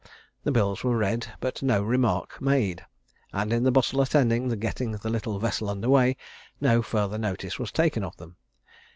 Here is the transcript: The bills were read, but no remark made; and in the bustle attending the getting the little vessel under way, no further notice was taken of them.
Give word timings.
The 0.45 0.51
bills 0.51 0.83
were 0.83 0.97
read, 0.97 1.27
but 1.41 1.61
no 1.61 1.83
remark 1.83 2.41
made; 2.41 2.83
and 3.31 3.53
in 3.53 3.61
the 3.61 3.71
bustle 3.71 4.01
attending 4.01 4.47
the 4.47 4.55
getting 4.55 4.93
the 4.93 5.11
little 5.11 5.37
vessel 5.37 5.69
under 5.69 5.89
way, 5.89 6.17
no 6.59 6.81
further 6.81 7.19
notice 7.19 7.59
was 7.59 7.71
taken 7.71 8.03
of 8.03 8.17
them. 8.17 8.37